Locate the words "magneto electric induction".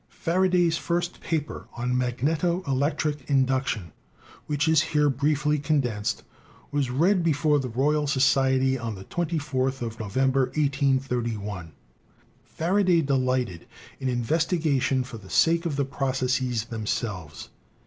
1.95-3.91